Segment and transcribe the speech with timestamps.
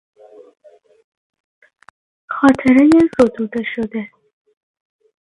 [2.33, 4.09] خاطرهی زدوده شده